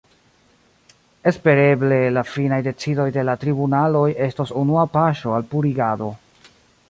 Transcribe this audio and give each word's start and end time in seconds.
Espereble 1.31 1.99
la 2.15 2.23
finaj 2.29 2.59
decidoj 2.69 3.05
de 3.19 3.27
la 3.29 3.37
tribunaloj 3.45 4.07
estos 4.29 4.57
unua 4.65 4.89
paŝo 4.99 5.39
al 5.41 5.49
purigado. 5.55 6.11